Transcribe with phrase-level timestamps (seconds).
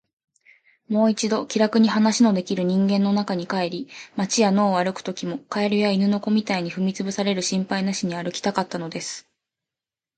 [0.89, 9.27] もう一度、気らくに話のできる人間の中に帰り、街や野を歩くときも、蛙や犬の子みたいに踏みつぶされる心配なしに歩きたかったのです。